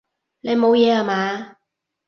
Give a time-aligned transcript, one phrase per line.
[0.39, 1.57] 你冇嘢啊嘛？